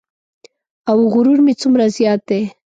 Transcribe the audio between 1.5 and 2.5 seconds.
څومره زیات دی.